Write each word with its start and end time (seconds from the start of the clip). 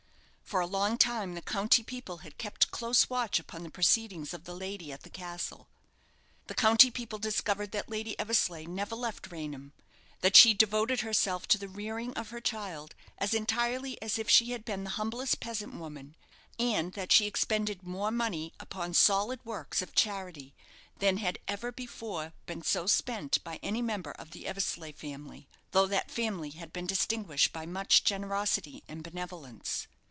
For 0.51 0.59
a 0.59 0.67
long 0.67 0.97
time 0.97 1.33
the 1.33 1.41
county 1.41 1.81
people 1.81 2.17
had 2.27 2.37
kept 2.37 2.71
close 2.71 3.09
watch 3.09 3.39
upon 3.39 3.63
the 3.63 3.69
proceedings 3.69 4.33
of 4.33 4.43
the 4.43 4.53
lady 4.53 4.91
at 4.91 5.03
the 5.03 5.09
castle. 5.09 5.69
The 6.47 6.53
county 6.53 6.91
people 6.91 7.19
discovered 7.19 7.71
that 7.71 7.87
Lady 7.87 8.19
Eversleigh 8.19 8.65
never 8.67 8.93
left 8.97 9.31
Raynham; 9.31 9.71
that 10.19 10.35
she 10.35 10.53
devoted 10.53 10.99
herself 10.99 11.47
to 11.47 11.57
the 11.57 11.69
rearing 11.69 12.13
of 12.15 12.31
her 12.31 12.41
child 12.41 12.95
as 13.17 13.33
entirely 13.33 13.97
as 14.01 14.19
if 14.19 14.29
she 14.29 14.51
had 14.51 14.65
been 14.65 14.83
the 14.83 14.89
humblest 14.99 15.39
peasant 15.39 15.73
woman; 15.75 16.17
and 16.59 16.91
that 16.95 17.13
she 17.13 17.27
expended 17.27 17.83
more 17.83 18.11
money 18.11 18.51
upon 18.59 18.93
solid 18.93 19.39
works 19.45 19.81
of 19.81 19.95
charity 19.95 20.53
than 20.99 21.15
had 21.15 21.39
ever 21.47 21.71
before 21.71 22.33
been 22.45 22.61
so 22.61 22.87
spent 22.87 23.41
by 23.45 23.57
any 23.63 23.81
member 23.81 24.11
of 24.11 24.31
the 24.31 24.47
Eversleigh 24.47 24.91
family, 24.91 25.47
though 25.71 25.87
that 25.87 26.11
family 26.11 26.49
had 26.49 26.73
been 26.73 26.87
distinguished 26.87 27.53
by 27.53 27.65
much 27.65 28.03
generosity 28.03 28.83
and 28.89 29.01
benevolence. 29.01 29.87